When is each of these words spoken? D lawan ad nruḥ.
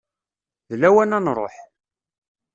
D 0.69 0.71
lawan 0.81 1.15
ad 1.17 1.21
nruḥ. 1.23 1.55